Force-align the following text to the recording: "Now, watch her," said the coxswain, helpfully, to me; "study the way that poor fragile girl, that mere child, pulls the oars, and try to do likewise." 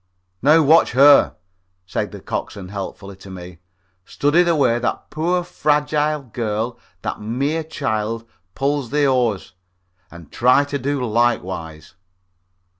"Now, 0.41 0.63
watch 0.63 0.93
her," 0.93 1.35
said 1.85 2.11
the 2.11 2.19
coxswain, 2.19 2.69
helpfully, 2.69 3.15
to 3.17 3.29
me; 3.29 3.59
"study 4.03 4.41
the 4.41 4.55
way 4.55 4.79
that 4.79 5.11
poor 5.11 5.43
fragile 5.43 6.23
girl, 6.23 6.79
that 7.03 7.21
mere 7.21 7.63
child, 7.63 8.25
pulls 8.55 8.89
the 8.89 9.05
oars, 9.05 9.53
and 10.09 10.31
try 10.31 10.63
to 10.63 10.79
do 10.79 11.05
likewise." 11.05 11.93